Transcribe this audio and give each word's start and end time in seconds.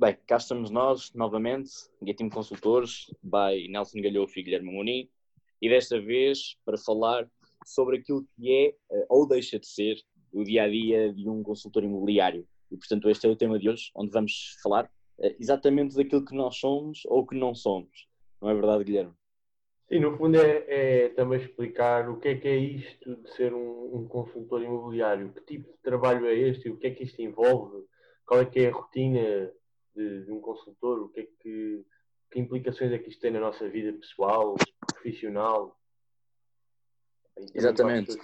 Bem, 0.00 0.16
cá 0.28 0.36
estamos 0.36 0.70
nós, 0.70 1.12
novamente, 1.12 1.72
Gatim 2.00 2.28
Consultores, 2.28 3.12
by 3.20 3.66
Nelson 3.68 4.00
Galhofa 4.00 4.38
e 4.38 4.44
Guilherme 4.44 4.72
Moni, 4.72 5.10
e 5.60 5.68
desta 5.68 6.00
vez 6.00 6.56
para 6.64 6.78
falar 6.78 7.28
sobre 7.66 7.98
aquilo 7.98 8.24
que 8.36 8.48
é, 8.48 8.68
eh, 8.68 9.06
ou 9.08 9.26
deixa 9.26 9.58
de 9.58 9.66
ser, 9.66 9.96
o 10.32 10.44
dia-a-dia 10.44 11.08
-dia 11.08 11.12
de 11.12 11.28
um 11.28 11.42
consultor 11.42 11.82
imobiliário. 11.82 12.46
E, 12.70 12.76
portanto, 12.76 13.10
este 13.10 13.26
é 13.26 13.28
o 13.28 13.34
tema 13.34 13.58
de 13.58 13.68
hoje, 13.68 13.90
onde 13.92 14.12
vamos 14.12 14.56
falar 14.62 14.88
eh, 15.18 15.34
exatamente 15.40 15.96
daquilo 15.96 16.24
que 16.24 16.36
nós 16.36 16.56
somos 16.58 17.02
ou 17.06 17.26
que 17.26 17.34
não 17.34 17.52
somos. 17.52 18.06
Não 18.40 18.50
é 18.50 18.54
verdade, 18.54 18.84
Guilherme? 18.84 19.14
Sim, 19.88 19.98
no 19.98 20.16
fundo 20.16 20.40
é, 20.40 20.64
é 20.68 21.08
também 21.08 21.40
explicar 21.40 22.08
o 22.08 22.20
que 22.20 22.28
é 22.28 22.34
que 22.36 22.46
é 22.46 22.56
isto 22.56 23.16
de 23.16 23.34
ser 23.34 23.52
um, 23.52 23.96
um, 23.96 24.06
consultor 24.06 24.62
imobiliário, 24.62 25.32
que 25.32 25.56
tipo 25.56 25.72
de 25.72 25.78
trabalho 25.82 26.24
é 26.24 26.36
este, 26.36 26.70
o 26.70 26.76
que 26.76 26.86
é 26.86 26.90
que 26.92 27.02
isto 27.02 27.20
envolve, 27.20 27.84
qual 28.24 28.40
é 28.40 28.44
que 28.44 28.60
é 28.60 28.68
a 28.68 28.72
rotina 28.72 29.57
de, 29.98 30.24
de 30.24 30.32
um 30.32 30.40
consultor, 30.40 31.00
o 31.00 31.08
que 31.08 31.20
é 31.20 31.26
que, 31.40 31.84
que 32.30 32.38
implicações 32.38 32.92
é 32.92 32.98
que 32.98 33.08
isto 33.08 33.20
tem 33.20 33.32
na 33.32 33.40
nossa 33.40 33.68
vida 33.68 33.92
pessoal, 33.92 34.54
profissional. 34.86 35.76
Exatamente. 37.54 38.16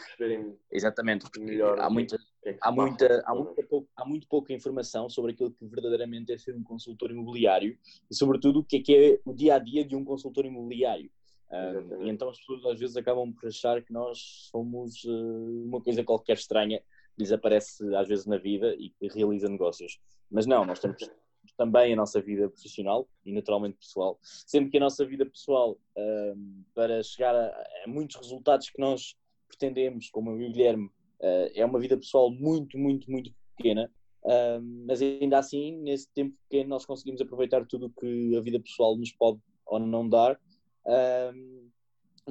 Exatamente. 0.71 1.27
Melhor 1.39 1.79
há 1.81 1.91
muita, 1.91 2.17
é 2.45 2.57
há, 2.61 2.71
muita, 2.71 3.23
há, 3.27 3.35
muita 3.35 3.63
pouco, 3.65 3.89
há 3.97 4.05
muito 4.05 4.29
pouca 4.29 4.53
informação 4.53 5.09
sobre 5.09 5.33
aquilo 5.33 5.53
que 5.53 5.67
verdadeiramente 5.67 6.33
é 6.33 6.39
ser 6.39 6.55
um 6.55 6.63
consultor 6.63 7.11
imobiliário 7.11 7.77
e, 8.11 8.15
sobretudo, 8.15 8.61
o 8.61 8.65
que 8.65 8.77
é 8.77 8.83
que 8.83 8.97
é 8.97 9.21
o 9.25 9.33
dia 9.33 9.57
a 9.57 9.59
dia 9.59 9.85
de 9.85 9.97
um 9.97 10.05
consultor 10.05 10.47
imobiliário. 10.47 11.11
Um, 11.51 12.07
e 12.07 12.11
então 12.11 12.29
as 12.29 12.39
pessoas 12.39 12.65
às 12.67 12.81
vezes 12.81 12.97
acabam 12.97 13.33
por 13.33 13.47
achar 13.47 13.81
que 13.83 13.93
nós 13.93 14.49
somos 14.51 15.05
uh, 15.05 15.65
uma 15.65 15.81
coisa 15.81 16.03
qualquer 16.03 16.35
estranha 16.35 16.81
que 17.15 17.23
lhes 17.23 17.31
aparece 17.31 17.95
às 17.95 18.09
vezes 18.09 18.27
na 18.27 18.39
vida 18.39 18.75
e 18.75 18.91
que 18.91 19.07
realiza 19.09 19.49
negócios. 19.49 20.01
Mas 20.29 20.47
não, 20.47 20.65
nós 20.65 20.81
temos 20.81 20.97
também 21.57 21.93
a 21.93 21.97
nossa 21.97 22.21
vida 22.21 22.49
profissional 22.49 23.09
e 23.25 23.33
naturalmente 23.33 23.77
pessoal. 23.77 24.19
Sempre 24.23 24.71
que 24.71 24.77
a 24.77 24.81
nossa 24.81 25.05
vida 25.05 25.27
pessoal, 25.27 25.79
um, 25.97 26.63
para 26.75 27.03
chegar 27.03 27.35
a, 27.35 27.49
a, 27.85 27.89
muitos 27.89 28.17
resultados 28.17 28.71
que 28.71 28.81
nós 28.81 29.17
pretendemos, 29.49 30.11
como 30.11 30.33
o 30.33 30.39
Guilherme, 30.39 30.87
uh, 30.87 31.51
é 31.55 31.65
uma 31.65 31.79
vida 31.79 31.97
pessoal 31.97 32.31
muito, 32.31 32.79
muito, 32.79 33.11
muito 33.11 33.33
pequena. 33.57 33.91
Um, 34.25 34.85
mas 34.87 35.03
ainda 35.03 35.39
assim, 35.39 35.77
nesse 35.83 36.09
tempo 36.13 36.35
pequeno, 36.49 36.71
nós 36.71 36.87
conseguimos 36.87 37.21
aproveitar 37.21 37.67
tudo 37.67 37.87
o 37.87 37.91
que 37.91 38.37
a 38.37 38.41
vida 38.41 38.59
pessoal 38.59 38.97
nos 38.97 39.13
pode 39.13 39.39
ou 39.67 39.79
não 39.79 40.09
dar. 40.09 40.41
Um, 40.87 41.71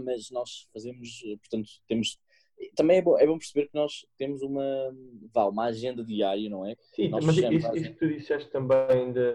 mas 0.04 0.32
nós 0.32 0.68
fazemos, 0.74 1.22
portanto, 1.40 1.70
temos 1.88 2.20
também 2.76 2.98
é 2.98 3.02
bom, 3.02 3.18
é 3.18 3.26
bom 3.26 3.38
perceber 3.38 3.68
que 3.68 3.76
nós 3.76 4.06
temos 4.18 4.42
uma, 4.42 4.64
vá, 5.34 5.46
uma 5.46 5.66
agenda 5.66 6.04
diária, 6.04 6.50
não 6.50 6.66
é? 6.66 6.76
Sim, 6.96 7.10
nós 7.10 7.26
mas 7.26 7.38
isso, 7.38 7.76
isso 7.76 7.92
que 7.92 8.00
tu 8.00 8.08
disseste 8.08 8.50
também 8.52 9.14
da, 9.14 9.32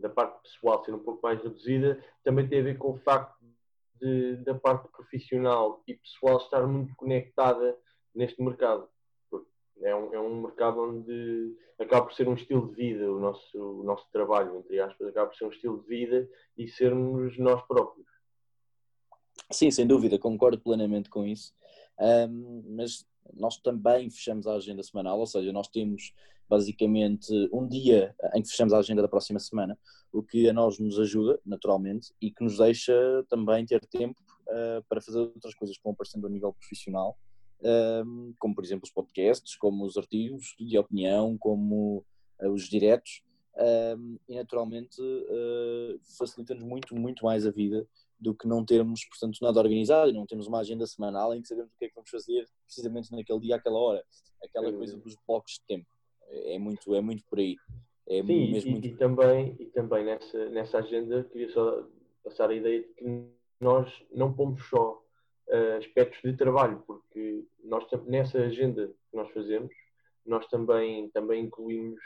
da, 0.00 0.08
parte 0.08 0.42
pessoal 0.42 0.84
ser 0.84 0.94
um 0.94 0.98
pouco 0.98 1.20
mais 1.22 1.42
reduzida, 1.42 2.02
também 2.22 2.48
tem 2.48 2.60
a 2.60 2.64
ver 2.64 2.78
com 2.78 2.92
o 2.92 2.96
facto 2.98 3.36
de, 4.00 4.36
da 4.36 4.54
parte 4.54 4.88
profissional 4.88 5.82
e 5.86 5.94
pessoal 5.94 6.38
estar 6.38 6.66
muito 6.66 6.94
conectada 6.96 7.76
neste 8.14 8.42
mercado. 8.42 8.88
É 9.82 9.94
um, 9.94 10.14
é 10.14 10.20
um 10.20 10.42
mercado 10.42 10.80
onde 10.80 11.56
acaba 11.78 12.06
por 12.06 12.14
ser 12.14 12.28
um 12.28 12.34
estilo 12.34 12.68
de 12.68 12.74
vida, 12.74 13.10
o 13.10 13.18
nosso, 13.18 13.58
o 13.58 13.82
nosso 13.82 14.06
trabalho, 14.12 14.58
entre 14.58 14.78
aspas, 14.80 15.08
acaba 15.08 15.28
por 15.28 15.36
ser 15.36 15.44
um 15.46 15.50
estilo 15.50 15.80
de 15.82 15.88
vida 15.88 16.28
e 16.56 16.68
sermos 16.68 17.36
nós 17.38 17.60
próprios. 17.66 18.03
Sim, 19.50 19.70
sem 19.70 19.86
dúvida, 19.86 20.18
concordo 20.18 20.58
plenamente 20.58 21.08
com 21.08 21.24
isso. 21.24 21.52
Um, 21.98 22.62
mas 22.76 23.06
nós 23.32 23.56
também 23.58 24.10
fechamos 24.10 24.46
a 24.46 24.54
agenda 24.54 24.82
semanal, 24.82 25.18
ou 25.18 25.26
seja, 25.26 25.52
nós 25.52 25.68
temos 25.68 26.12
basicamente 26.48 27.32
um 27.52 27.66
dia 27.66 28.14
em 28.34 28.42
que 28.42 28.48
fechamos 28.48 28.72
a 28.74 28.78
agenda 28.78 29.02
da 29.02 29.08
próxima 29.08 29.38
semana, 29.38 29.78
o 30.12 30.22
que 30.22 30.48
a 30.48 30.52
nós 30.52 30.78
nos 30.78 30.98
ajuda, 30.98 31.40
naturalmente, 31.44 32.12
e 32.20 32.30
que 32.30 32.44
nos 32.44 32.58
deixa 32.58 32.92
também 33.28 33.64
ter 33.64 33.84
tempo 33.86 34.20
uh, 34.48 34.84
para 34.88 35.00
fazer 35.00 35.18
outras 35.18 35.54
coisas, 35.54 35.78
como 35.78 35.94
aparecendo 35.94 36.26
a 36.26 36.30
nível 36.30 36.52
profissional, 36.52 37.16
um, 38.04 38.34
como 38.38 38.54
por 38.54 38.62
exemplo 38.62 38.84
os 38.84 38.92
podcasts, 38.92 39.56
como 39.56 39.84
os 39.84 39.96
artigos 39.96 40.54
de 40.58 40.76
opinião, 40.78 41.36
como 41.38 42.04
uh, 42.40 42.50
os 42.50 42.68
diretos, 42.68 43.22
um, 43.96 44.18
e 44.28 44.34
naturalmente 44.34 45.00
uh, 45.00 45.98
facilita-nos 46.18 46.64
muito, 46.64 46.94
muito 46.94 47.24
mais 47.24 47.46
a 47.46 47.50
vida 47.50 47.86
do 48.24 48.34
que 48.34 48.48
não 48.48 48.64
termos, 48.64 49.04
portanto, 49.04 49.38
nada 49.42 49.60
organizado, 49.60 50.12
não 50.12 50.26
temos 50.26 50.46
uma 50.46 50.60
agenda 50.60 50.86
semanal 50.86 51.34
em 51.34 51.42
que 51.42 51.48
sabemos 51.48 51.70
o 51.70 51.78
que 51.78 51.84
é 51.84 51.88
que 51.88 51.94
vamos 51.94 52.08
fazer 52.08 52.48
precisamente 52.64 53.12
naquele 53.12 53.38
dia, 53.40 53.56
àquela 53.56 53.78
hora. 53.78 54.02
Aquela 54.42 54.72
coisa 54.72 54.96
dos 54.96 55.14
blocos 55.26 55.54
de 55.54 55.60
tempo. 55.66 55.86
É 56.30 56.58
muito, 56.58 56.94
é 56.94 57.00
muito 57.00 57.22
por 57.26 57.38
aí. 57.38 57.56
É 58.06 58.22
Sim, 58.22 58.52
mesmo 58.52 58.70
e, 58.70 58.72
muito... 58.72 58.86
e, 58.86 58.96
também, 58.96 59.56
e 59.58 59.66
também 59.66 60.04
nessa, 60.04 60.48
nessa 60.48 60.78
agenda 60.78 61.24
queria 61.24 61.50
só 61.50 61.86
passar 62.22 62.50
a 62.50 62.54
ideia 62.54 62.80
de 62.80 62.88
que 62.94 63.04
nós 63.60 63.92
não 64.10 64.32
pomos 64.32 64.66
só 64.68 65.02
uh, 65.48 65.78
aspectos 65.78 66.20
de 66.22 66.36
trabalho, 66.36 66.82
porque 66.86 67.44
nós 67.62 67.84
nessa 68.06 68.38
agenda 68.38 68.88
que 69.10 69.16
nós 69.16 69.30
fazemos, 69.32 69.74
nós 70.24 70.46
também, 70.48 71.10
também 71.10 71.44
incluímos 71.44 72.00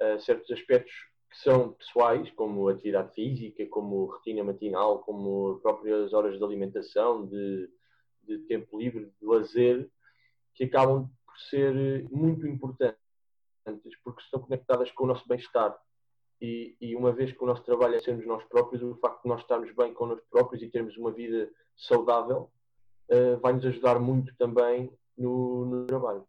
uh, 0.00 0.20
certos 0.20 0.50
aspectos 0.52 0.92
que 1.32 1.38
são 1.38 1.72
pessoais, 1.72 2.30
como 2.32 2.68
atividade 2.68 3.14
física, 3.14 3.66
como 3.66 4.04
rotina 4.04 4.44
matinal, 4.44 4.98
como 4.98 5.58
próprias 5.60 6.12
horas 6.12 6.36
de 6.36 6.44
alimentação, 6.44 7.26
de, 7.26 7.70
de 8.22 8.38
tempo 8.40 8.78
livre, 8.78 9.10
de 9.18 9.26
lazer, 9.26 9.90
que 10.54 10.64
acabam 10.64 11.08
por 11.24 11.38
ser 11.48 12.06
muito 12.10 12.46
importantes, 12.46 12.98
porque 14.04 14.22
estão 14.22 14.40
conectadas 14.40 14.90
com 14.92 15.04
o 15.04 15.06
nosso 15.06 15.26
bem-estar. 15.26 15.74
E, 16.38 16.76
e, 16.78 16.94
uma 16.94 17.12
vez 17.12 17.32
que 17.32 17.42
o 17.42 17.46
nosso 17.46 17.62
trabalho 17.64 17.94
é 17.94 18.00
sermos 18.00 18.26
nós 18.26 18.44
próprios, 18.44 18.82
o 18.82 18.96
facto 18.96 19.22
de 19.22 19.28
nós 19.28 19.40
estarmos 19.40 19.72
bem 19.74 19.94
connosco 19.94 20.26
próprios 20.28 20.62
e 20.62 20.68
termos 20.68 20.96
uma 20.98 21.12
vida 21.12 21.50
saudável 21.76 22.50
uh, 23.08 23.40
vai 23.40 23.54
nos 23.54 23.64
ajudar 23.64 23.98
muito 23.98 24.34
também 24.36 24.92
no, 25.16 25.64
no 25.64 25.86
trabalho. 25.86 26.26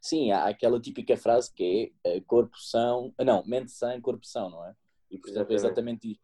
Sim, 0.00 0.30
há 0.32 0.46
aquela 0.46 0.80
típica 0.80 1.16
frase 1.16 1.52
que 1.52 1.92
é 2.04 2.16
eh, 2.16 2.20
corpo 2.22 2.56
são, 2.58 3.12
ah, 3.18 3.24
não, 3.24 3.44
mente 3.46 3.70
sã, 3.70 4.00
corpo 4.00 4.26
são, 4.26 4.50
não 4.50 4.64
é? 4.64 4.74
E 5.10 5.18
por 5.18 5.28
exemplo, 5.28 5.52
é 5.52 5.56
exatamente 5.56 6.12
isso. 6.12 6.20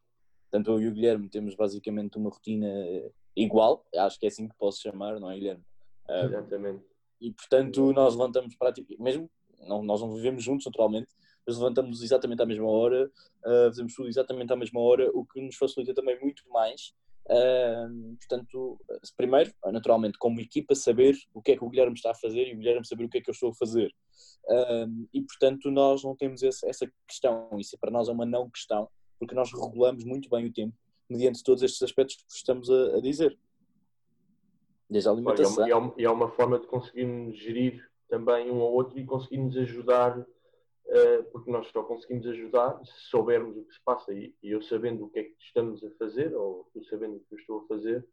Tanto 0.51 0.71
eu 0.73 0.81
e 0.81 0.89
o 0.89 0.93
Guilherme 0.93 1.29
temos 1.29 1.55
basicamente 1.55 2.17
uma 2.17 2.31
rotina 2.31 2.67
eh, 2.67 3.11
igual, 3.37 3.85
acho 3.97 4.19
que 4.19 4.27
é 4.27 4.29
assim 4.29 4.49
que 4.49 4.55
posso 4.57 4.81
chamar, 4.81 5.19
não 5.19 5.31
é, 5.31 5.35
Guilherme? 5.35 5.65
Ah, 6.09 6.25
exatamente. 6.25 6.85
E 7.21 7.33
portanto, 7.33 7.93
nós 7.93 8.15
levantamos 8.15 8.55
praticamente, 8.57 9.03
mesmo 9.03 9.31
não, 9.67 9.83
nós 9.83 10.01
não 10.01 10.15
vivemos 10.15 10.43
juntos 10.43 10.67
naturalmente, 10.67 11.09
mas 11.47 11.57
levantamos 11.57 12.03
exatamente 12.03 12.43
à 12.43 12.47
mesma 12.47 12.69
hora, 12.69 13.11
uh, 13.45 13.67
fazemos 13.67 13.95
tudo 13.95 14.09
exatamente 14.09 14.53
à 14.53 14.57
mesma 14.57 14.81
hora, 14.81 15.11
o 15.13 15.25
que 15.25 15.41
nos 15.41 15.57
facilita 15.57 15.95
também 15.95 16.19
muito 16.21 16.43
mais 16.51 16.95
Uh, 17.27 18.17
portanto, 18.17 18.79
primeiro, 19.17 19.53
naturalmente, 19.65 20.19
como 20.19 20.41
equipa, 20.41 20.75
saber 20.75 21.17
o 21.33 21.41
que 21.41 21.53
é 21.53 21.57
que 21.57 21.65
o 21.65 21.69
Guilherme 21.71 21.95
está 21.95 22.11
a 22.11 22.15
fazer 22.15 22.49
e 22.49 22.55
o 22.55 22.59
Guilherme 22.59 22.87
saber 22.87 23.05
o 23.05 23.09
que 23.09 23.19
é 23.19 23.21
que 23.21 23.31
eu 23.31 23.33
estou 23.33 23.51
a 23.51 23.55
fazer. 23.55 23.91
Uh, 24.45 25.09
e, 25.13 25.23
portanto, 25.23 25.71
nós 25.71 26.05
não 26.05 26.15
temos 26.15 26.43
esse, 26.43 26.67
essa 26.69 26.91
questão. 27.09 27.49
Isso 27.59 27.79
para 27.79 27.91
nós 27.91 28.09
é 28.09 28.13
uma 28.13 28.27
não 28.27 28.51
questão, 28.51 28.89
porque 29.19 29.35
nós 29.35 29.51
regulamos 29.53 30.05
muito 30.05 30.29
bem 30.29 30.47
o 30.47 30.53
tempo 30.53 30.75
mediante 31.09 31.43
todos 31.43 31.63
estes 31.63 31.83
aspectos 31.83 32.17
que 32.17 32.33
estamos 32.33 32.71
a, 32.71 32.97
a 32.97 33.01
dizer. 33.01 33.39
Desde 34.89 35.09
a 35.09 35.13
alimentação. 35.13 35.67
E 35.67 35.71
é, 35.71 35.77
uma, 35.77 35.95
é 35.99 36.11
uma 36.11 36.29
forma 36.29 36.59
de 36.59 36.67
conseguirmos 36.67 37.39
gerir 37.39 37.89
também 38.09 38.51
um 38.51 38.61
ao 38.61 38.73
outro 38.73 38.99
e 38.99 39.05
conseguirmos 39.05 39.57
ajudar 39.57 40.25
porque 41.33 41.51
nós 41.51 41.67
só 41.69 41.83
conseguimos 41.83 42.27
ajudar 42.27 42.79
se 42.85 43.11
soubermos 43.11 43.57
o 43.57 43.65
que 43.65 43.75
se 43.75 43.81
passa 43.85 44.13
e 44.13 44.35
eu 44.43 44.63
sabendo 44.63 45.05
o 45.05 45.11
que 45.11 45.19
é 45.19 45.25
que 45.25 45.35
estamos 45.41 45.83
a 45.83 45.91
fazer 45.93 46.35
ou 46.35 46.69
tu 46.73 46.85
sabendo 46.85 47.17
o 47.17 47.21
que 47.21 47.35
eu 47.35 47.39
estou 47.39 47.61
a 47.61 47.67
fazer, 47.67 48.07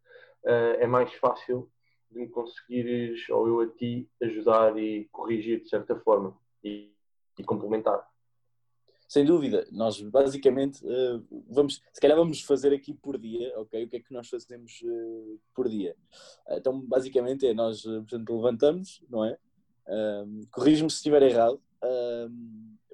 eh, 0.46 0.78
é 0.82 0.88
mais 0.88 1.14
fácil 1.16 1.70
de 2.10 2.20
me 2.20 2.28
conseguires, 2.28 3.30
ou 3.30 3.48
eu 3.48 3.60
a 3.62 3.68
ti, 3.68 4.10
ajudar 4.22 4.78
e 4.78 5.08
corrigir 5.12 5.62
de 5.62 5.70
certa 5.70 5.96
forma 6.00 6.38
e, 6.64 6.92
e 7.38 7.44
complementar. 7.44 8.06
Sem 9.08 9.26
dúvida, 9.26 9.68
nós 9.72 10.02
basicamente 10.02 10.86
eh, 10.86 11.20
vamos, 11.50 11.82
se 11.94 12.02
calhar 12.02 12.18
vamos 12.18 12.42
fazer 12.42 12.74
aqui 12.74 12.94
por 12.94 13.18
dia, 13.18 13.54
ok? 13.60 13.84
O 13.84 13.90
que 13.90 13.98
é 13.98 14.00
que 14.00 14.14
nós 14.14 14.30
fazemos 14.30 14.82
por 15.54 15.70
dia? 15.70 15.96
Então, 16.50 16.80
basicamente 16.82 17.46
é 17.46 17.54
nós, 17.54 17.84
portanto, 17.84 18.36
levantamos, 18.36 19.04
não 19.10 19.26
é? 19.26 19.38
Corrijo-me 20.52 20.90
se 20.90 20.98
estiver 20.98 21.22
errado, 21.24 21.62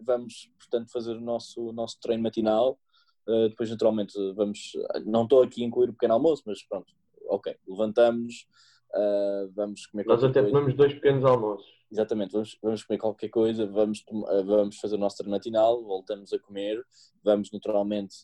vamos, 0.02 0.52
portanto, 0.58 0.92
fazer 0.92 1.16
o 1.16 1.22
nosso, 1.22 1.70
o 1.70 1.74
nosso 1.74 2.00
treino 2.00 2.24
matinal. 2.24 2.80
Uh, 3.28 3.50
depois, 3.50 3.70
naturalmente, 3.70 4.14
vamos. 4.34 4.72
Não 5.06 5.24
estou 5.24 5.44
aqui 5.44 5.64
a 5.64 5.68
incluir 5.68 5.90
o 5.90 5.94
pequeno 5.94 6.14
almoço, 6.14 6.44
mas 6.46 6.64
pronto, 6.64 6.94
ok. 7.28 7.56
Levantamos, 7.68 8.48
uh, 8.96 9.52
vamos 9.54 9.86
comer 9.88 10.06
Nós 10.06 10.24
até 10.24 10.40
coisa. 10.42 10.48
tomamos 10.48 10.74
dois 10.76 10.94
pequenos 10.94 11.26
almoços. 11.26 11.68
Exatamente, 11.92 12.32
vamos, 12.32 12.58
vamos 12.62 12.84
comer 12.84 13.00
qualquer 13.00 13.30
coisa, 13.30 13.66
vamos, 13.66 14.04
uh, 14.10 14.44
vamos 14.46 14.78
fazer 14.78 14.96
o 14.96 15.00
nosso 15.00 15.18
treino 15.18 15.32
matinal, 15.32 15.84
voltamos 15.84 16.32
a 16.32 16.40
comer, 16.40 16.82
vamos 17.24 17.52
naturalmente 17.52 18.16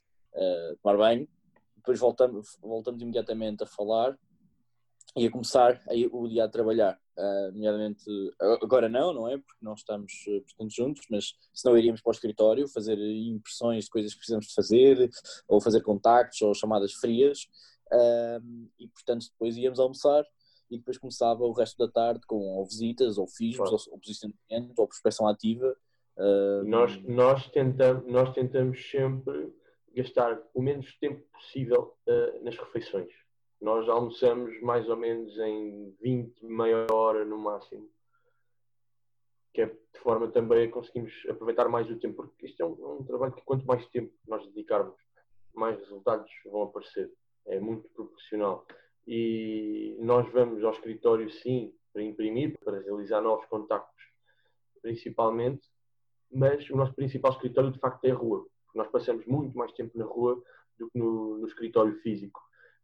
tomar 0.82 0.98
banho, 0.98 1.28
depois 1.76 2.00
voltamos, 2.00 2.58
voltamos 2.60 3.04
imediatamente 3.04 3.64
a 3.64 3.68
falar, 3.68 4.18
ia 5.16 5.30
começar 5.30 5.82
aí 5.88 6.10
o 6.12 6.28
dia 6.28 6.46
a 6.46 6.50
trabalhar, 6.50 7.00
uh, 7.18 7.52
nomeadamente, 7.52 8.04
agora 8.62 8.90
não, 8.90 9.14
não 9.14 9.28
é? 9.28 9.38
Porque 9.38 9.64
não 9.64 9.74
estamos, 9.74 10.12
portanto, 10.26 10.74
juntos, 10.74 11.06
mas 11.10 11.36
senão 11.54 11.78
iríamos 11.78 12.02
para 12.02 12.10
o 12.10 12.14
escritório 12.14 12.68
fazer 12.68 12.98
impressões 12.98 13.86
de 13.86 13.92
coisas 13.92 14.14
que 14.14 14.20
precisamos 14.20 14.48
de 14.48 14.54
fazer, 14.54 15.10
ou 15.48 15.62
fazer 15.62 15.82
contactos, 15.82 16.42
ou 16.42 16.54
chamadas 16.56 16.94
frias, 16.94 17.48
uh, 17.92 18.70
e 18.80 18.88
portanto 18.88 19.28
depois 19.32 19.56
íamos 19.56 19.80
almoçar 19.80 20.26
e 20.72 20.78
depois 20.78 20.98
começava 20.98 21.44
o 21.44 21.54
resto 21.54 21.78
da 21.78 21.92
tarde 21.92 22.22
com 22.26 22.40
ou 22.40 22.66
visitas, 22.66 23.20
ou 23.20 23.28
FISMs, 23.28 23.72
ou, 23.72 23.80
ou 23.92 24.00
posicionamento, 24.00 24.80
ou 24.80 24.88
prospecção 24.88 25.28
ativa. 25.28 25.76
Uh, 26.18 26.64
nós, 26.66 27.00
nós, 27.04 27.48
tentamos, 27.52 28.12
nós 28.12 28.34
tentamos 28.34 28.90
sempre 28.90 29.54
gastar 29.96 30.42
o 30.56 30.62
menos 30.62 30.92
tempo 30.98 31.24
possível 31.32 31.96
nas 32.42 32.58
refeições. 32.58 33.23
Nós 33.64 33.88
almoçamos 33.88 34.62
mais 34.62 34.88
ou 34.90 34.98
menos 34.98 35.38
em 35.40 35.96
20, 36.02 36.46
meia 36.46 36.86
hora 36.92 37.24
no 37.24 37.38
máximo. 37.38 37.90
Que 39.54 39.62
é 39.62 39.66
de 39.68 40.00
forma 40.00 40.28
também 40.28 40.70
conseguimos 40.70 41.14
aproveitar 41.30 41.70
mais 41.70 41.90
o 41.90 41.98
tempo, 41.98 42.18
porque 42.18 42.48
isto 42.48 42.62
é 42.62 42.66
um, 42.66 43.00
um 43.00 43.04
trabalho 43.04 43.32
que 43.32 43.42
quanto 43.44 43.66
mais 43.66 43.86
tempo 43.88 44.14
nós 44.28 44.46
dedicarmos, 44.48 45.00
mais 45.54 45.80
resultados 45.80 46.30
vão 46.46 46.64
aparecer. 46.64 47.10
É 47.46 47.60
muito 47.60 47.88
proporcional 47.90 48.66
e 49.08 49.98
nós 50.00 50.30
vamos 50.32 50.64
ao 50.64 50.72
escritório 50.72 51.30
sim 51.30 51.74
para 51.94 52.04
imprimir, 52.04 52.58
para 52.64 52.80
realizar 52.80 53.22
novos 53.22 53.46
contactos 53.46 54.04
principalmente, 54.84 55.66
mas 56.30 56.70
o 56.70 56.76
nosso 56.76 56.94
principal 56.94 57.32
escritório 57.32 57.72
de 57.72 57.80
facto 57.80 58.04
é 58.04 58.12
a 58.12 58.16
rua. 58.16 58.46
Nós 58.76 58.90
passamos 58.90 59.26
muito 59.26 59.58
mais 59.58 59.72
tempo 59.72 59.98
na 59.98 60.04
rua 60.04 60.44
do 60.78 60.90
que 60.90 61.00
no, 61.00 61.38
no 61.38 61.48
escritório 61.48 61.96
físico. 62.02 62.42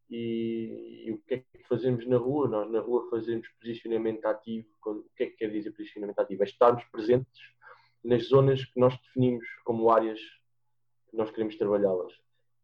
E, 0.09 1.03
e, 1.05 1.11
o 1.11 1.17
que 1.19 1.35
é 1.35 1.37
que 1.37 1.67
fazemos 1.67 2.05
na 2.07 2.17
rua? 2.17 2.47
Nós 2.47 2.71
na 2.71 2.79
rua 2.79 3.07
fazemos 3.09 3.47
posicionamento 3.59 4.25
ativo. 4.25 4.67
O 4.85 5.03
que 5.15 5.23
é 5.23 5.25
que 5.27 5.37
quer 5.37 5.51
dizer 5.51 5.71
posicionamento 5.71 6.19
ativo? 6.19 6.41
É 6.43 6.45
estarmos 6.45 6.83
presentes 6.85 7.41
nas 8.03 8.27
zonas 8.27 8.65
que 8.65 8.79
nós 8.79 8.97
definimos 9.01 9.45
como 9.63 9.89
áreas 9.89 10.19
que 11.09 11.17
nós 11.17 11.29
queremos 11.31 11.55
trabalhá-las. 11.57 12.13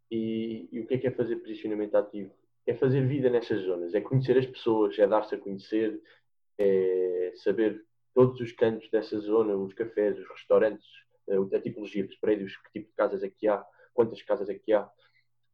E, 0.09 0.67
e 0.71 0.79
o 0.79 0.87
que 0.87 0.95
é 0.95 0.97
que 0.97 1.07
é 1.07 1.11
fazer 1.11 1.35
posicionamento 1.37 1.95
ativo? 1.95 2.31
é 2.65 2.73
fazer 2.73 3.05
vida 3.05 3.29
nessas 3.29 3.61
zonas, 3.61 3.93
é 3.93 4.01
conhecer 4.01 4.37
as 4.37 4.45
pessoas, 4.45 4.97
é 4.97 5.07
dar-se 5.07 5.35
a 5.35 5.37
conhecer, 5.37 6.01
é 6.57 7.31
saber 7.35 7.85
todos 8.13 8.39
os 8.39 8.51
cantos 8.53 8.89
dessa 8.89 9.19
zona, 9.19 9.55
os 9.55 9.73
cafés, 9.73 10.17
os 10.17 10.27
restaurantes, 10.29 10.87
a 11.53 11.59
tipologia 11.59 12.05
dos 12.05 12.15
prédios, 12.15 12.55
que 12.57 12.79
tipo 12.79 12.89
de 12.89 12.95
casas 12.95 13.23
é 13.23 13.29
que 13.29 13.47
há, 13.47 13.63
quantas 13.93 14.21
casas 14.23 14.49
é 14.49 14.55
que 14.55 14.73
há. 14.73 14.89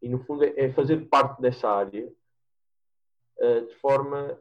E 0.02 0.10
no 0.10 0.20
fundo 0.24 0.44
é 0.44 0.72
fazer 0.74 1.08
parte 1.08 1.42
dessa 1.42 1.70
área 1.70 2.12
eh, 3.40 3.62
de 3.62 3.76
forma 3.76 4.38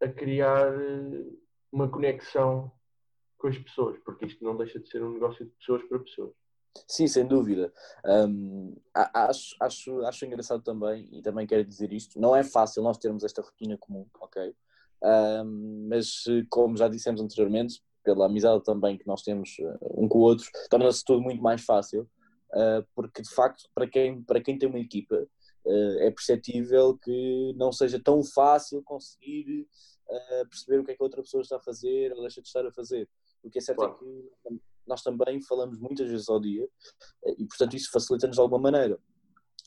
a 0.00 0.08
criar 0.08 0.72
eh, 0.72 1.24
uma 1.70 1.88
conexão 1.88 2.70
com 3.38 3.48
as 3.48 3.58
pessoas, 3.58 3.98
porque 4.04 4.26
isto 4.26 4.44
não 4.44 4.56
deixa 4.56 4.78
de 4.78 4.88
ser 4.88 5.02
um 5.02 5.12
negócio 5.12 5.44
de 5.44 5.50
pessoas 5.52 5.82
para 5.84 5.98
pessoas. 5.98 6.32
Sim, 6.86 7.06
sem 7.06 7.26
dúvida. 7.26 7.72
Um, 8.04 8.76
acho, 8.94 9.56
acho, 9.60 10.00
acho 10.06 10.24
engraçado 10.24 10.62
também, 10.62 11.08
e 11.12 11.22
também 11.22 11.46
quero 11.46 11.64
dizer 11.64 11.92
isto, 11.92 12.20
não 12.20 12.34
é 12.36 12.42
fácil 12.42 12.82
nós 12.82 12.98
termos 12.98 13.24
esta 13.24 13.42
rotina 13.42 13.76
comum, 13.78 14.06
ok? 14.20 14.54
Um, 15.02 15.88
mas 15.88 16.24
como 16.48 16.76
já 16.76 16.88
dissemos 16.88 17.20
anteriormente, 17.20 17.82
pela 18.04 18.26
amizade 18.26 18.64
também 18.64 18.96
que 18.96 19.06
nós 19.06 19.22
temos 19.22 19.56
um 19.96 20.08
com 20.08 20.18
o 20.18 20.22
outro, 20.22 20.46
torna-se 20.70 21.04
tudo 21.04 21.20
muito 21.20 21.42
mais 21.42 21.62
fácil, 21.64 22.08
porque 22.94 23.22
de 23.22 23.30
facto, 23.30 23.68
para 23.74 23.86
quem, 23.86 24.22
para 24.22 24.40
quem 24.40 24.58
tem 24.58 24.68
uma 24.68 24.78
equipa, 24.78 25.16
uh, 25.16 25.98
é 26.00 26.10
perceptível 26.10 26.98
que 26.98 27.52
não 27.56 27.72
seja 27.72 28.00
tão 28.02 28.22
fácil 28.22 28.82
conseguir 28.82 29.66
perceber 30.50 30.78
o 30.78 30.84
que 30.84 30.90
é 30.90 30.94
que 30.94 31.02
a 31.02 31.06
outra 31.06 31.22
pessoa 31.22 31.40
está 31.40 31.56
a 31.56 31.60
fazer 31.60 32.12
ou 32.12 32.20
deixa 32.20 32.42
de 32.42 32.46
estar 32.46 32.66
a 32.66 32.72
fazer. 32.72 33.08
O 33.42 33.48
que 33.48 33.58
é 33.58 33.62
certo 33.62 33.82
é 33.82 33.86
claro. 33.86 34.28
é 34.44 34.48
que 34.50 34.60
nós 34.86 35.02
também 35.02 35.40
falamos 35.40 35.78
muitas 35.78 36.10
vezes 36.10 36.28
ao 36.28 36.38
dia 36.38 36.68
e, 37.38 37.46
portanto, 37.46 37.74
isso 37.74 37.90
facilita-nos 37.90 38.36
de 38.36 38.42
alguma 38.42 38.70
maneira. 38.70 38.98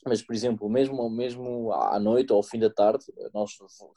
Mas, 0.04 0.22
por 0.22 0.34
exemplo, 0.34 0.68
mesmo, 0.68 1.08
mesmo 1.10 1.72
à 1.72 1.98
noite 1.98 2.32
ou 2.32 2.36
ao 2.36 2.42
fim 2.42 2.60
da 2.60 2.70
tarde, 2.70 3.04
nós 3.34 3.50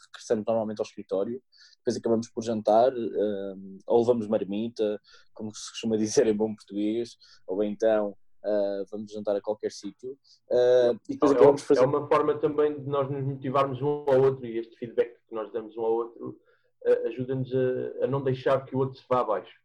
regressamos 0.07 0.43
normalmente 0.45 0.79
ao 0.79 0.85
escritório, 0.85 1.41
depois 1.77 1.97
acabamos 1.97 2.29
por 2.29 2.43
jantar, 2.43 2.91
ou 3.85 3.99
levamos 3.99 4.27
marmita, 4.27 4.99
como 5.33 5.53
se 5.53 5.69
costuma 5.69 5.97
dizer 5.97 6.25
em 6.25 6.35
bom 6.35 6.55
português, 6.55 7.17
ou 7.45 7.63
então 7.63 8.17
uh, 8.43 8.85
vamos 8.91 9.11
jantar 9.11 9.35
a 9.35 9.41
qualquer 9.41 9.71
sítio. 9.71 10.17
Uh, 10.49 10.99
e 11.07 11.13
depois 11.13 11.31
é, 11.31 11.57
fazer... 11.57 11.81
é 11.81 11.85
uma 11.85 12.07
forma 12.07 12.37
também 12.37 12.79
de 12.79 12.87
nós 12.87 13.09
nos 13.09 13.23
motivarmos 13.23 13.81
um 13.81 13.87
ao 13.87 14.21
outro 14.21 14.45
e 14.45 14.57
este 14.57 14.75
feedback 14.77 15.15
que 15.27 15.35
nós 15.35 15.51
damos 15.51 15.75
um 15.77 15.81
ao 15.81 15.93
outro 15.93 16.39
uh, 16.85 17.07
ajuda-nos 17.07 17.51
a, 17.53 18.05
a 18.05 18.07
não 18.07 18.23
deixar 18.23 18.65
que 18.65 18.75
o 18.75 18.79
outro 18.79 18.97
se 18.99 19.05
vá 19.09 19.21
abaixo. 19.21 19.59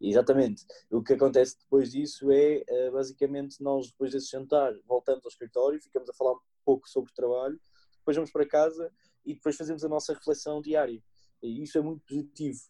Exatamente. 0.00 0.62
O 0.90 1.02
que 1.02 1.14
acontece 1.14 1.58
depois 1.58 1.90
disso 1.90 2.30
é, 2.30 2.90
basicamente, 2.90 3.62
nós 3.62 3.86
depois 3.86 4.12
desse 4.12 4.30
jantar 4.30 4.74
voltamos 4.86 5.24
ao 5.24 5.30
escritório, 5.30 5.80
ficamos 5.80 6.10
a 6.10 6.12
falar 6.12 6.32
um 6.32 6.40
pouco 6.66 6.86
sobre 6.86 7.10
o 7.10 7.14
trabalho, 7.14 7.58
depois 8.00 8.14
vamos 8.14 8.30
para 8.30 8.46
casa 8.46 8.92
e 9.24 9.32
depois 9.32 9.56
fazemos 9.56 9.82
a 9.82 9.88
nossa 9.88 10.12
reflexão 10.12 10.60
diária. 10.60 11.02
E 11.42 11.62
isso 11.62 11.78
é 11.78 11.80
muito 11.80 12.02
positivo. 12.06 12.60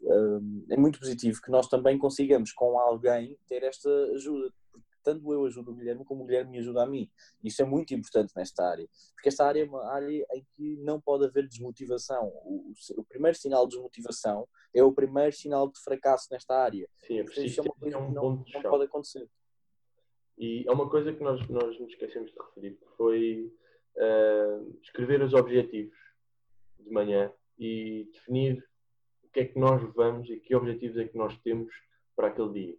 É 0.70 0.76
muito 0.76 1.00
positivo 1.00 1.41
que 1.43 1.50
nós 1.50 1.69
também 1.69 1.99
consigamos, 1.99 2.53
com 2.53 2.79
alguém, 2.79 3.37
ter 3.49 3.64
esta 3.64 3.91
ajuda 4.14 4.53
tanto 5.06 5.32
eu 5.32 5.44
ajudo 5.44 5.70
o 5.70 5.75
Guilherme 5.75 6.05
como 6.05 6.25
o 6.25 6.26
Guilherme 6.26 6.50
me 6.50 6.58
ajuda 6.58 6.82
a 6.82 6.87
mim. 6.87 7.08
Isso 7.44 7.62
é 7.62 7.64
muito 7.64 7.94
importante 7.94 8.32
nesta 8.35 8.69
área, 8.69 8.88
porque 9.14 9.29
esta 9.29 9.47
área 9.47 9.62
é 9.62 9.64
uma 9.64 9.88
área 9.88 10.26
em 10.35 10.44
que 10.56 10.76
não 10.79 11.00
pode 11.00 11.25
haver 11.25 11.47
desmotivação. 11.47 12.26
O, 12.44 12.73
o, 12.73 13.00
o 13.00 13.05
primeiro 13.05 13.38
sinal 13.38 13.69
de 13.69 13.76
desmotivação 13.76 14.49
é 14.75 14.82
o 14.82 14.93
primeiro 14.93 15.32
sinal 15.32 15.70
de 15.70 15.81
fracasso 15.81 16.26
nesta 16.32 16.56
área. 16.56 16.88
Sim, 17.06 17.20
é 17.20 17.23
preciso. 17.23 17.47
Isso 17.47 17.61
é 17.61 17.62
uma 17.62 17.75
coisa 17.75 17.97
é 17.97 18.00
um 18.00 18.08
que 18.08 18.14
não, 18.14 18.44
não 18.53 18.62
pode 18.62 18.85
acontecer. 18.85 19.31
E 20.37 20.64
é 20.67 20.73
uma 20.73 20.91
coisa 20.91 21.12
que 21.12 21.23
nós, 21.23 21.49
nós 21.49 21.79
nos 21.79 21.91
esquecemos 21.91 22.32
de 22.32 22.38
referir, 22.38 22.75
que 22.75 22.97
foi 22.97 23.53
uh, 23.97 24.79
escrever 24.82 25.23
os 25.23 25.32
objetivos 25.35 25.97
de 26.81 26.91
manhã 26.91 27.32
e 27.56 28.11
definir 28.12 28.58
o 29.23 29.29
que 29.29 29.41
é 29.41 29.44
que 29.44 29.58
nós 29.58 29.81
vamos 29.94 30.29
e 30.29 30.41
que 30.41 30.55
objetivos 30.55 30.99
é 30.99 31.06
que 31.06 31.17
nós 31.17 31.38
temos 31.38 31.73
para 32.17 32.26
aquele 32.26 32.53
dia 32.53 32.76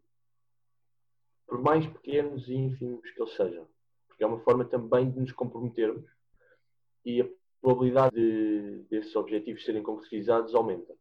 por 1.47 1.61
mais 1.61 1.85
pequenos 1.87 2.47
e 2.47 2.53
ínfimos 2.53 3.09
que 3.09 3.21
eles 3.21 3.35
sejam. 3.35 3.67
Porque 4.07 4.23
é 4.23 4.27
uma 4.27 4.39
forma 4.39 4.65
também 4.65 5.09
de 5.09 5.19
nos 5.19 5.31
comprometermos 5.31 6.09
e 7.05 7.21
a 7.21 7.29
probabilidade 7.61 8.15
de, 8.15 8.83
desses 8.89 9.15
objetivos 9.15 9.63
serem 9.63 9.81
concretizados 9.81 10.53
aumenta. 10.53 10.93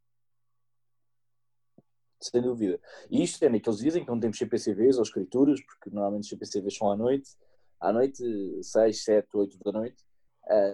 Sem 2.20 2.40
dúvida. 2.40 2.80
E 3.10 3.22
isto 3.22 3.42
é 3.44 3.48
naqueles 3.48 3.80
dias 3.80 3.96
em 3.96 4.04
que 4.04 4.10
não 4.10 4.18
temos 4.18 4.38
CPCVs 4.38 4.96
ou 4.96 5.02
escrituras, 5.02 5.60
porque 5.62 5.90
normalmente 5.90 6.22
os 6.22 6.28
CPCVs 6.28 6.76
são 6.76 6.90
à 6.90 6.96
noite, 6.96 7.30
à 7.78 7.92
noite, 7.92 8.22
6, 8.62 9.04
7, 9.04 9.28
8 9.34 9.58
da 9.58 9.72
noite, 9.72 10.04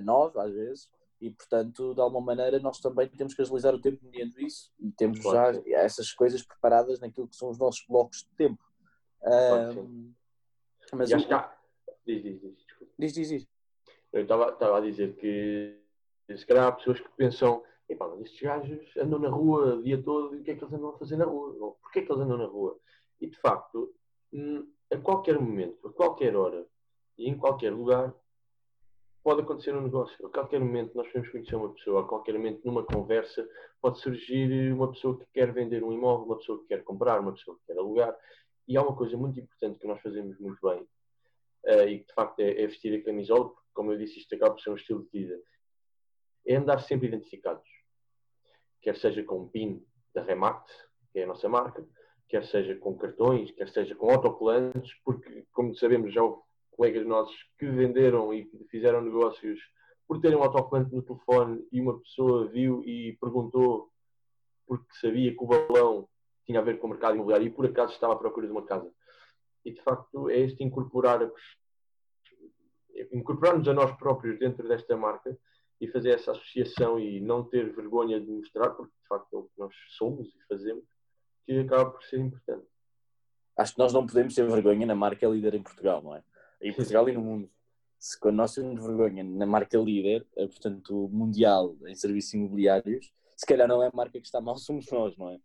9 0.03 0.39
às 0.39 0.53
vezes, 0.53 0.91
e 1.21 1.31
portanto, 1.31 1.95
de 1.95 2.01
alguma 2.01 2.25
maneira, 2.25 2.59
nós 2.59 2.79
também 2.81 3.09
temos 3.09 3.35
que 3.35 3.43
agilizar 3.43 3.75
o 3.75 3.81
tempo 3.81 4.05
mediante 4.05 4.45
isso 4.45 4.73
e 4.79 4.91
temos 4.91 5.21
claro. 5.21 5.63
já 5.65 5.79
essas 5.79 6.13
coisas 6.13 6.43
preparadas 6.43 7.01
naquilo 7.01 7.29
que 7.29 7.37
são 7.37 7.49
os 7.49 7.59
nossos 7.59 7.85
blocos 7.89 8.19
de 8.19 8.37
tempo. 8.37 8.63
Um, 9.25 10.13
mas 10.93 11.11
e 11.11 11.15
acho 11.15 11.27
que 11.27 11.35
há... 11.35 11.57
Diz, 12.07 12.23
diz, 12.23 12.41
diz. 12.41 12.67
Diz, 12.99 13.13
diz, 13.13 13.29
diz. 13.29 13.49
Eu 14.13 14.23
estava 14.23 14.77
a 14.77 14.81
dizer 14.81 15.15
que 15.17 15.79
se 16.37 16.47
calhar 16.47 16.67
há 16.67 16.73
pessoas 16.73 17.01
que 17.01 17.09
pensam 17.17 17.63
Epá, 17.93 18.09
mas 18.09 18.23
estes 18.23 18.41
gajos 18.41 18.97
andam 18.97 19.19
na 19.19 19.29
rua 19.29 19.75
o 19.75 19.83
dia 19.83 20.03
todo 20.03 20.35
e 20.35 20.41
o 20.41 20.43
que 20.43 20.53
é 20.53 20.55
que 20.55 20.65
eles 20.65 20.73
andam 20.73 20.91
a 20.91 20.99
fazer 20.99 21.17
na 21.17 21.27
rua? 21.27 21.55
Ou 21.61 21.73
porquê 21.83 21.99
é 21.99 22.03
que 22.03 22.11
eles 22.11 22.23
andam 22.23 22.39
na 22.39 22.47
rua? 22.47 22.79
E 23.21 23.27
de 23.27 23.39
facto, 23.39 23.95
hum, 24.33 24.67
a 24.91 24.97
qualquer 24.97 25.39
momento, 25.39 25.87
a 25.87 25.93
qualquer 25.93 26.35
hora 26.35 26.67
e 27.19 27.29
em 27.29 27.37
qualquer 27.37 27.71
lugar, 27.71 28.15
pode 29.23 29.43
acontecer 29.43 29.75
um 29.75 29.83
negócio. 29.83 30.27
A 30.27 30.31
qualquer 30.31 30.61
momento 30.61 30.95
nós 30.95 31.07
podemos 31.09 31.29
conhecer 31.29 31.55
uma 31.55 31.73
pessoa, 31.75 32.01
a 32.01 32.09
qualquer 32.09 32.33
momento 32.33 32.65
numa 32.65 32.83
conversa 32.83 33.47
pode 33.81 33.99
surgir 34.01 34.73
uma 34.73 34.91
pessoa 34.91 35.19
que 35.19 35.27
quer 35.33 35.53
vender 35.53 35.85
um 35.85 35.93
imóvel, 35.93 36.27
uma 36.27 36.39
pessoa 36.39 36.61
que 36.61 36.69
quer 36.69 36.83
comprar, 36.83 37.21
uma 37.21 37.33
pessoa 37.33 37.59
que 37.59 37.67
quer 37.67 37.79
alugar. 37.79 38.17
E 38.69 38.77
há 38.77 38.83
uma 38.83 38.97
coisa 38.97 39.17
muito 39.17 39.39
importante 39.41 39.79
que 39.79 39.87
nós 39.87 40.01
fazemos 40.01 40.39
muito 40.39 40.59
bem 40.67 40.83
uh, 41.67 41.89
e 41.89 42.01
que 42.01 42.07
de 42.07 42.15
facto 42.15 42.41
é, 42.41 42.63
é, 42.63 42.67
vestir 42.67 42.99
a 42.99 43.05
camisola, 43.05 43.49
porque, 43.49 43.71
como 43.75 43.93
eu 43.93 43.99
disse, 43.99 44.19
isto 44.19 44.35
acaba 44.35 44.55
por 44.55 44.61
ser 44.61 44.71
um 44.71 44.77
estilo 44.77 45.05
de 45.05 45.11
vida. 45.11 45.41
É 46.47 46.57
andar 46.57 46.81
sempre 46.81 47.09
identificados. 47.09 47.69
Quer 48.81 48.97
seja 48.97 49.23
com 49.23 49.43
o 49.43 49.49
PIN 49.49 49.85
da 50.15 50.23
Remax, 50.23 50.71
que 51.13 51.21
é 51.21 51.25
a 51.25 51.27
nossa 51.27 51.49
marca, 51.49 51.87
quer 52.29 52.45
seja 52.45 52.75
com 52.77 52.97
cartões, 52.97 53.51
quer 53.53 53.69
seja 53.69 53.95
com 53.95 54.11
autocolantes, 54.11 54.93
porque, 55.05 55.45
como 55.53 55.75
sabemos, 55.77 56.13
já 56.13 56.23
houve 56.23 56.43
colegas 56.73 57.07
nossos 57.07 57.37
que 57.59 57.67
venderam 57.67 58.33
e 58.33 58.51
fizeram 58.71 59.03
negócios 59.03 59.61
por 60.09 60.21
terem 60.21 60.37
um 60.37 60.43
autocolante 60.43 60.95
no 60.95 61.03
telefone 61.03 61.67
e 61.71 61.81
uma 61.81 61.99
pessoa 62.01 62.49
viu 62.49 62.83
e 62.85 63.17
perguntou 63.21 63.91
porque 64.67 64.93
sabia 65.01 65.33
que 65.33 65.43
o 65.43 65.47
balão 65.47 66.09
tinha 66.45 66.61
a 66.61 66.63
ver 66.63 66.79
com 66.79 66.87
o 66.87 66.91
mercado 66.91 67.15
imobiliário 67.15 67.47
e 67.47 67.51
por 67.51 67.67
acaso 67.67 67.93
estava 67.93 68.15
à 68.15 68.17
procura 68.17 68.47
de 68.47 68.53
uma 68.53 68.65
casa. 68.65 68.91
E 69.65 69.73
de 69.73 69.81
facto 69.83 70.29
é 70.29 70.39
este 70.39 70.63
incorporar 70.65 71.31
incorporarmos 73.13 73.67
a 73.69 73.73
nós 73.73 73.97
próprios 73.97 74.39
dentro 74.39 74.67
desta 74.69 74.97
marca 74.97 75.37
e 75.81 75.89
fazer 75.89 76.11
essa 76.11 76.33
associação 76.33 76.99
e 76.99 77.21
não 77.21 77.43
ter 77.43 77.75
vergonha 77.75 78.21
de 78.21 78.31
mostrar, 78.31 78.71
porque 78.71 78.93
de 79.03 79.09
facto 79.09 79.35
é 79.35 79.39
o 79.39 79.43
que 79.45 79.59
nós 79.59 79.75
somos 79.97 80.29
e 80.29 80.47
fazemos, 80.49 80.85
que 81.45 81.59
acaba 81.59 81.91
por 81.91 82.03
ser 82.05 82.21
importante. 82.21 82.67
Acho 83.57 83.75
que 83.75 83.79
nós 83.81 83.93
não 83.93 84.07
podemos 84.07 84.35
ter 84.35 84.49
vergonha 84.49 84.87
na 84.87 84.95
marca 84.95 85.27
líder 85.27 85.55
em 85.55 85.63
Portugal, 85.63 86.03
não 86.03 86.15
é? 86.15 86.23
Em 86.61 86.73
Portugal 86.73 87.09
e 87.09 87.13
no 87.13 87.21
mundo. 87.21 87.51
Se 87.99 88.19
quando 88.19 88.37
nós 88.37 88.55
temos 88.55 88.85
vergonha 88.85 89.25
na 89.25 89.47
marca 89.47 89.77
líder, 89.79 90.27
eh, 90.37 90.47
portanto, 90.47 91.09
mundial 91.13 91.77
em 91.87 91.95
serviços 91.95 92.35
imobiliários, 92.35 93.13
se 93.37 93.47
calhar 93.47 93.67
não 93.67 93.83
é 93.83 93.89
a 93.89 93.93
marca 93.95 94.21
que 94.21 94.27
está 94.27 94.41
mal, 94.41 94.57
somos 94.59 94.87
nós, 94.91 95.17
não 95.17 95.31
é? 95.31 95.37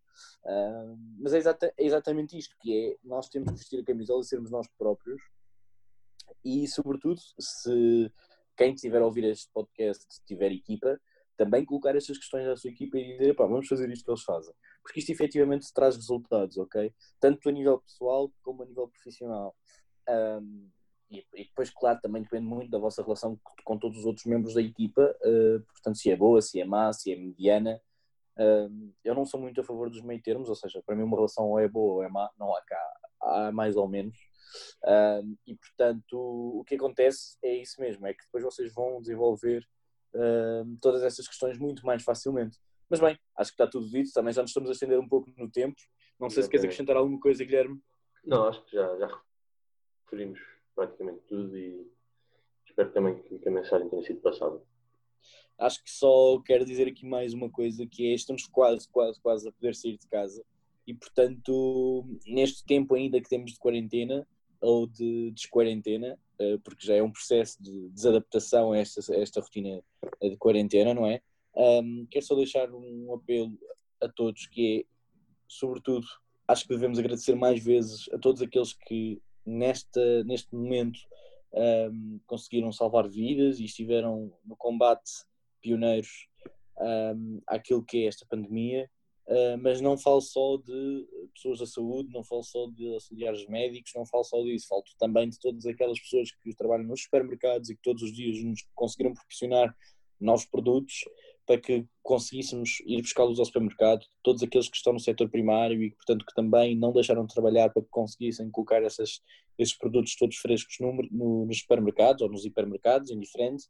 Uh, 0.44 0.98
mas 1.20 1.34
é, 1.34 1.38
exata, 1.38 1.74
é, 1.78 1.86
exatamente 1.86 2.38
isto, 2.38 2.56
que 2.60 2.92
é, 2.92 2.98
nós 3.04 3.30
temos 3.30 3.52
que 3.52 3.58
vestir 3.58 3.80
a 3.80 3.86
camisola 3.86 4.22
e 4.22 4.26
sermos 4.26 4.52
nós 4.52 4.68
próprios 4.78 5.22
e, 6.44 6.68
sobretudo, 6.68 7.20
se 7.40 8.12
quem 8.56 8.74
estiver 8.74 9.02
a 9.02 9.06
ouvir 9.06 9.24
este 9.26 9.50
podcast 9.54 10.06
tiver 10.26 10.52
equipa, 10.52 11.00
também 11.38 11.64
colocar 11.64 11.96
estas 11.96 12.18
questões 12.18 12.48
à 12.48 12.56
sua 12.56 12.72
equipa 12.72 12.98
e 12.98 13.18
dizer, 13.18 13.36
pá, 13.36 13.46
vamos 13.46 13.68
fazer 13.68 13.90
isto 13.92 14.04
que 14.04 14.12
eles 14.12 14.24
fazem. 14.24 14.54
Porque 14.82 15.00
isto 15.00 15.12
efetivamente 15.12 15.72
traz 15.74 15.96
resultados, 15.96 16.58
ok? 16.58 16.92
Tanto 17.20 17.48
a 17.48 17.52
nível 17.52 17.80
pessoal 17.80 18.32
como 18.42 18.64
a 18.64 18.66
nível 18.66 18.88
profissional. 18.88 19.56
Um, 20.10 20.70
e, 21.10 21.26
e, 21.34 21.44
depois, 21.46 21.70
claro, 21.70 22.00
também 22.02 22.22
depende 22.22 22.46
muito 22.46 22.70
da 22.70 22.78
vossa 22.78 23.02
relação 23.02 23.40
com 23.64 23.78
todos 23.78 24.00
os 24.00 24.06
outros 24.06 24.26
membros 24.26 24.54
da 24.54 24.62
equipa, 24.62 25.16
uh, 25.24 25.62
portanto, 25.72 25.98
se 25.98 26.12
é 26.12 26.16
boa, 26.16 26.42
se 26.42 26.60
é 26.60 26.66
má, 26.66 26.92
se 26.92 27.12
é 27.12 27.16
mediana. 27.16 27.82
Uh, 28.38 28.94
eu 29.04 29.16
não 29.16 29.26
sou 29.26 29.40
muito 29.40 29.62
a 29.62 29.64
favor 29.64 29.90
dos 29.90 30.02
meio 30.02 30.22
termos, 30.22 30.50
ou 30.50 30.56
seja, 30.56 30.82
para 30.86 30.96
mim 30.96 31.04
uma 31.04 31.16
relação 31.16 31.46
ou 31.46 31.60
é 31.60 31.68
boa 31.68 31.96
ou 31.96 32.04
é 32.04 32.10
má, 32.10 32.30
não 32.38 32.54
há 32.54 32.62
cá, 32.62 32.94
há 33.22 33.52
mais 33.52 33.76
ou 33.78 33.88
menos. 33.88 34.18
Uh, 34.84 35.38
e 35.46 35.56
portanto, 35.56 36.14
o 36.14 36.64
que 36.66 36.76
acontece 36.76 37.38
é 37.42 37.56
isso 37.56 37.80
mesmo: 37.80 38.06
é 38.06 38.14
que 38.14 38.24
depois 38.26 38.44
vocês 38.44 38.74
vão 38.74 39.02
desenvolver 39.02 39.66
todas 40.82 41.04
essas 41.04 41.28
questões 41.28 41.60
muito 41.60 41.86
mais 41.86 42.02
facilmente. 42.02 42.58
Mas 42.90 43.00
bem, 43.00 43.20
acho 43.38 43.52
que 43.52 43.62
está 43.62 43.68
tudo 43.68 43.88
dito, 43.88 44.12
também 44.12 44.34
já 44.34 44.42
nos 44.42 44.50
estamos 44.50 44.68
a 44.68 44.74
estender 44.74 45.00
um 45.00 45.08
pouco 45.08 45.32
no 45.38 45.52
tempo. 45.52 45.76
Não 46.20 46.28
sei 46.28 46.42
se 46.42 46.50
queres 46.50 46.64
acrescentar 46.64 46.96
alguma 46.96 47.20
coisa, 47.20 47.46
Guilherme. 47.46 47.80
Não, 48.26 48.48
acho 48.48 48.66
que 48.66 48.76
já, 48.76 48.98
já 48.98 49.22
referimos 50.06 50.40
praticamente 50.78 51.22
tudo 51.28 51.58
e 51.58 51.92
espero 52.64 52.92
também 52.92 53.20
que 53.24 53.48
a 53.48 53.52
mensagem 53.52 53.90
tenha 53.90 54.04
sido 54.04 54.22
passada. 54.22 54.62
Acho 55.58 55.84
que 55.84 55.90
só 55.90 56.40
quero 56.46 56.64
dizer 56.64 56.88
aqui 56.88 57.04
mais 57.04 57.34
uma 57.34 57.50
coisa 57.50 57.88
que 57.88 58.12
é 58.12 58.14
estamos 58.14 58.46
quase, 58.46 58.88
quase, 58.88 59.20
quase 59.20 59.50
a 59.50 59.52
poder 59.52 59.74
sair 59.74 59.98
de 59.98 60.08
casa 60.08 60.46
e 60.86 60.94
portanto 60.94 62.06
neste 62.28 62.64
tempo 62.64 62.94
ainda 62.94 63.20
que 63.20 63.28
temos 63.28 63.54
de 63.54 63.58
quarentena 63.58 64.28
ou 64.62 64.86
de 64.86 65.32
desquarentena, 65.32 66.18
eh, 66.40 66.58
porque 66.64 66.86
já 66.86 66.96
é 66.96 67.02
um 67.02 67.12
processo 67.12 67.62
de 67.62 67.90
desadaptação 67.90 68.72
a 68.72 68.78
esta, 68.78 69.02
a 69.12 69.18
esta 69.18 69.42
rotina 69.42 69.84
de 70.22 70.38
quarentena, 70.38 70.94
não 70.94 71.06
é? 71.06 71.22
Um, 71.56 72.06
quero 72.10 72.26
só 72.26 72.36
deixar 72.36 72.72
um 72.72 73.14
apelo 73.14 73.58
a 74.02 74.08
todos 74.08 74.46
que 74.48 74.80
é, 74.80 74.86
sobretudo, 75.48 76.06
acho 76.48 76.64
que 76.64 76.74
devemos 76.74 77.00
agradecer 77.00 77.36
mais 77.36 77.64
vezes 77.64 78.08
a 78.14 78.18
todos 78.18 78.42
aqueles 78.42 78.74
que 78.74 79.20
nesta, 79.48 80.24
neste 80.26 80.54
momento 80.54 81.00
um, 81.54 82.20
conseguiram 82.28 82.72
salvar 82.72 83.08
vidas 83.08 83.60
e 83.60 83.66
estiveram 83.66 84.32
no 84.46 84.56
combate 84.56 85.10
pioneiros 85.62 86.28
um, 86.80 87.42
àquilo 87.48 87.84
que 87.84 88.04
é 88.04 88.08
esta 88.08 88.26
pandemia, 88.30 88.90
uh, 89.28 89.58
mas 89.60 89.82
não 89.82 89.98
falo 89.98 90.22
só 90.22 90.58
de 90.58 91.08
pessoas 91.34 91.60
da 91.60 91.66
saúde, 91.66 92.14
não 92.14 92.24
falo 92.24 92.44
só 92.44 92.68
de 92.68 92.94
auxiliares 92.94 93.48
médicos, 93.48 93.92
não 93.96 94.06
falo 94.06 94.24
só 94.24 94.44
disso, 94.44 94.68
falo 94.68 94.84
também 95.00 95.30
de 95.30 95.40
todas 95.40 95.66
aquelas 95.66 96.00
pessoas 96.00 96.32
que 96.32 96.54
trabalham 96.54 96.86
nos 96.86 97.04
supermercados 97.04 97.70
e 97.70 97.76
que 97.76 97.82
todos 97.82 98.04
os 98.04 98.14
dias 98.14 98.44
nos 98.44 98.68
conseguiram 98.76 99.14
proporcionar 99.14 99.76
novos 100.20 100.46
produtos 100.46 101.06
para 101.48 101.60
que 101.60 101.86
conseguíssemos 102.04 102.82
ir 102.86 103.02
buscá-los 103.02 103.40
ao 103.40 103.46
supermercado, 103.46 104.06
todos 104.22 104.44
aqueles 104.44 104.70
que 104.70 104.76
estão 104.76 104.92
no 104.92 105.00
setor 105.00 105.30
primário 105.30 105.82
e, 105.82 105.92
portanto, 105.92 106.26
que 106.26 106.36
também 106.36 106.76
não 106.76 106.92
deixaram 106.92 107.26
de 107.26 107.34
trabalhar 107.34 107.70
para 107.70 107.82
que 107.82 107.90
conseguissem 107.90 108.52
colocar 108.52 108.84
essas, 108.84 109.22
esses 109.58 109.76
produtos 109.76 110.16
todos 110.18 110.36
frescos 110.36 110.76
no, 110.82 110.94
no, 111.10 111.46
nos 111.46 111.60
supermercados 111.60 112.22
ou 112.22 112.30
nos 112.30 112.44
hipermercados, 112.44 113.12
indiferente, 113.12 113.64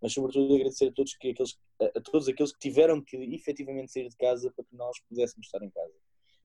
mas 0.00 0.12
sobretudo 0.12 0.54
agradecer 0.54 0.88
a 0.88 0.92
todos, 0.92 1.16
que, 1.16 1.30
aqueles, 1.30 1.58
a, 1.80 2.00
todos 2.02 2.28
aqueles 2.28 2.52
que 2.52 2.58
tiveram 2.58 3.00
que 3.00 3.16
efetivamente 3.16 3.90
sair 3.90 4.10
de 4.10 4.16
casa 4.16 4.52
para 4.54 4.64
que 4.66 4.76
nós 4.76 5.00
pudéssemos 5.08 5.46
estar 5.46 5.64
em 5.64 5.70
casa. 5.70 5.94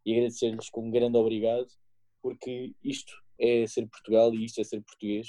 E 0.06 0.14
agradecer-lhes 0.14 0.70
com 0.70 0.88
um 0.88 0.92
grande 0.92 1.18
obrigado, 1.18 1.68
porque 2.22 2.74
isto 2.82 3.14
é 3.38 3.68
ser 3.68 3.86
Portugal 3.88 4.34
e 4.34 4.46
isto 4.46 4.62
é 4.62 4.64
ser 4.64 4.82
português 4.82 5.28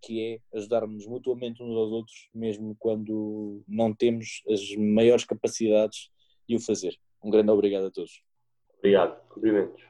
que 0.00 0.22
é 0.52 0.56
ajudarmos 0.56 1.06
mutuamente 1.06 1.62
uns 1.62 1.74
aos 1.74 1.90
outros, 1.90 2.28
mesmo 2.34 2.76
quando 2.78 3.62
não 3.66 3.92
temos 3.92 4.42
as 4.48 4.74
maiores 4.76 5.24
capacidades 5.24 6.10
de 6.48 6.56
o 6.56 6.60
fazer. 6.60 6.96
Um 7.22 7.30
grande 7.30 7.50
obrigado 7.50 7.86
a 7.86 7.90
todos. 7.90 8.22
Obrigado. 8.78 9.20
Cumprimentos. 9.28 9.82